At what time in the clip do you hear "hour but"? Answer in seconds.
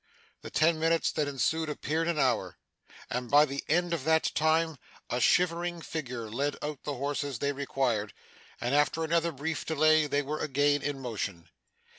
2.17-3.41